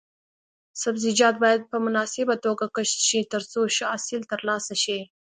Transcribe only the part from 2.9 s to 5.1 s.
شي ترڅو ښه حاصل ترلاسه شي.